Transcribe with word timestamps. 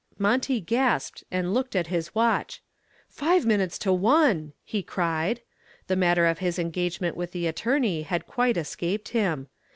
Monty 0.17 0.59
gasped 0.61 1.23
and 1.29 1.53
looked 1.53 1.75
at 1.75 1.85
his 1.93 2.15
watch. 2.15 2.63
"Five 3.07 3.45
minutes 3.45 3.77
to 3.77 3.93
one," 3.93 4.53
he 4.63 4.81
cried. 4.81 5.41
The 5.85 5.95
matter 5.95 6.25
of 6.25 6.39
his 6.39 6.57
engagement 6.57 7.15
with 7.15 7.33
the 7.33 7.45
attorney 7.45 8.01
had 8.01 8.25
quite 8.25 8.57
escaped 8.57 9.09
him. 9.09 9.47